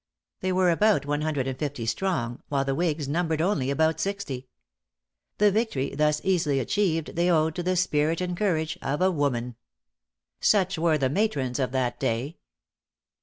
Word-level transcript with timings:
They 0.39 0.51
were 0.51 0.71
about 0.71 1.05
one 1.05 1.21
hundred 1.21 1.47
and 1.47 1.59
fifty 1.59 1.85
strong, 1.85 2.41
while 2.49 2.65
the 2.65 2.73
whigs 2.73 3.07
numbered 3.07 3.39
only 3.39 3.69
about 3.69 3.99
sixty. 3.99 4.47
The 5.37 5.51
victory 5.51 5.93
thus 5.93 6.19
easily 6.23 6.59
achieved 6.59 7.15
they 7.15 7.29
owed 7.29 7.53
to 7.53 7.61
the 7.61 7.75
spirit 7.75 8.19
and 8.19 8.35
courage 8.35 8.79
of 8.81 8.99
a 9.03 9.11
woman! 9.11 9.57
Such 10.39 10.79
were 10.79 10.97
the 10.97 11.07
matrons 11.11 11.59
of 11.59 11.71
that 11.73 11.99
day. 11.99 12.37